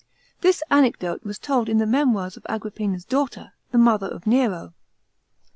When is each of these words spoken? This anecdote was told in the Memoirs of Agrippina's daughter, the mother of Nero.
This 0.39 0.63
anecdote 0.71 1.23
was 1.23 1.37
told 1.37 1.69
in 1.69 1.77
the 1.77 1.85
Memoirs 1.85 2.35
of 2.35 2.43
Agrippina's 2.49 3.05
daughter, 3.05 3.53
the 3.69 3.77
mother 3.77 4.07
of 4.07 4.25
Nero. 4.25 4.73